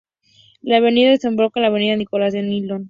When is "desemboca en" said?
1.11-1.61